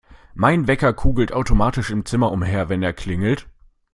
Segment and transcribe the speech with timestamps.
[0.33, 3.47] Mein Wecker kugelt automatisch im Zimmer umher, wenn er klingelt.